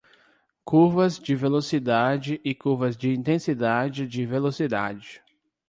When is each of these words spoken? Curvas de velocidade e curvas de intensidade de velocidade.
Curvas 0.65 1.19
de 1.19 1.35
velocidade 1.35 2.41
e 2.43 2.55
curvas 2.55 2.97
de 2.97 3.13
intensidade 3.13 4.07
de 4.07 4.25
velocidade. 4.25 5.21